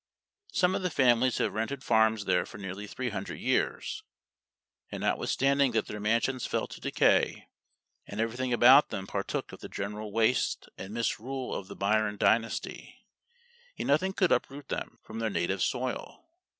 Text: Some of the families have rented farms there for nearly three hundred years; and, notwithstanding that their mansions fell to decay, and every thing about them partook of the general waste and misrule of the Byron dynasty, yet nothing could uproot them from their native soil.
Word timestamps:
Some 0.51 0.73
of 0.73 0.81
the 0.81 0.89
families 0.89 1.37
have 1.37 1.53
rented 1.53 1.83
farms 1.83 2.25
there 2.25 2.43
for 2.43 2.57
nearly 2.57 2.87
three 2.87 3.11
hundred 3.11 3.35
years; 3.39 4.01
and, 4.91 5.01
notwithstanding 5.01 5.73
that 5.73 5.85
their 5.85 5.99
mansions 5.99 6.47
fell 6.47 6.65
to 6.69 6.81
decay, 6.81 7.47
and 8.07 8.19
every 8.19 8.35
thing 8.35 8.51
about 8.51 8.89
them 8.89 9.05
partook 9.05 9.51
of 9.51 9.59
the 9.59 9.69
general 9.69 10.11
waste 10.11 10.67
and 10.75 10.91
misrule 10.91 11.53
of 11.53 11.67
the 11.67 11.75
Byron 11.75 12.17
dynasty, 12.17 13.05
yet 13.75 13.85
nothing 13.85 14.13
could 14.13 14.31
uproot 14.31 14.69
them 14.69 14.97
from 15.03 15.19
their 15.19 15.29
native 15.29 15.61
soil. 15.61 16.25